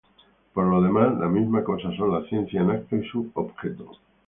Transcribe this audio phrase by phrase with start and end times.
[0.55, 3.99] Por lo demás, la misma cosa son la ciencia en acto y su objeto.